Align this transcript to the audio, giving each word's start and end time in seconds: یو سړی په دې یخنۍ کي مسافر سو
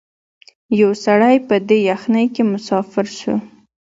یو 0.79 0.91
سړی 1.05 1.35
په 1.47 1.55
دې 1.67 1.77
یخنۍ 1.89 2.25
کي 2.35 2.43
مسافر 2.51 3.05
سو 3.19 3.33